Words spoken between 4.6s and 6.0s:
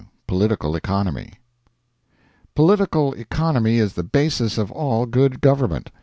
all good government.